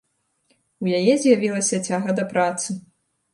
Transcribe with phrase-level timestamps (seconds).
[0.85, 2.69] У яе з'явілася цяга да працы.